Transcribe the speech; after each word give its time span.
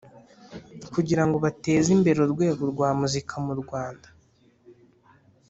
kugirango 0.93 1.35
bateze 1.45 1.89
imbere 1.97 2.17
urwego 2.25 2.61
rwa 2.71 2.89
muzika 2.99 3.33
mu 3.45 3.53
rwanda 3.61 4.07